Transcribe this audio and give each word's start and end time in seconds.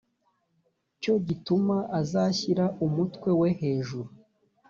cyo 1.01 1.13
gituma 1.27 1.77
azashyira 1.99 2.65
umutwe 2.85 3.29
we 3.39 3.49
hejuru 3.61 4.09